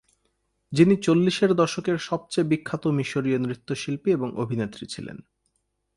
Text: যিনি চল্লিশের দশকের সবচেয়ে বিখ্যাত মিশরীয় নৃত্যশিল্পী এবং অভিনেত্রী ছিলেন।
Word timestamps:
যিনি 0.71 0.95
চল্লিশের 0.97 1.51
দশকের 1.55 1.97
সবচেয়ে 1.97 2.49
বিখ্যাত 2.49 2.83
মিশরীয় 2.87 3.39
নৃত্যশিল্পী 3.39 4.09
এবং 4.11 4.29
অভিনেত্রী 4.35 4.85
ছিলেন। 4.85 5.17